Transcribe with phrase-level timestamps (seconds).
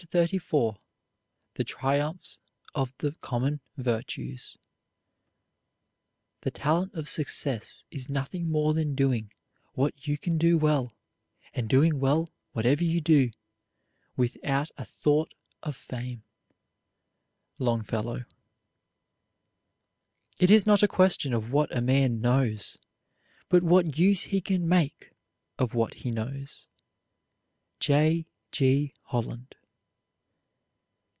[0.09, 0.79] CHAPTER XXXIV
[1.53, 2.39] THE TRIUMPHS
[2.73, 4.57] OF THE COMMON VIRTUES
[6.41, 9.31] The talent of success is nothing more than doing
[9.73, 10.91] what you can do well,
[11.53, 13.29] and doing well whatever you do,
[14.17, 16.23] without a thought of fame.
[17.59, 18.25] LONGFELLOW.
[20.39, 22.75] It is not a question of what a man knows
[23.49, 25.11] but what use he can make
[25.59, 26.65] of what he knows.
[27.79, 28.25] J.
[28.51, 28.95] G.
[29.03, 29.53] HOLLAND.